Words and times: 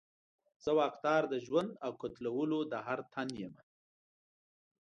زه 0.63 0.71
واکدار 0.79 1.23
د 1.29 1.35
ژوند 1.45 1.69
او 1.85 1.91
قتلولو 2.01 2.59
د 2.71 2.73
هر 2.87 2.99
تن 3.13 3.27
یمه 3.41 3.63